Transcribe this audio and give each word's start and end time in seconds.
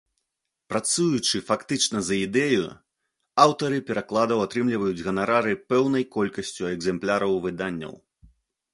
Працуючы 0.71 1.41
фактычна 1.49 1.97
за 2.07 2.15
ідэю, 2.25 2.65
аўтары 3.45 3.77
перакладаў 3.91 4.39
атрымліваюць 4.49 5.05
ганарары 5.11 5.53
пэўнай 5.75 6.03
колькасцю 6.21 6.63
экзэмпляраў 6.75 7.41
выданняў. 7.49 7.93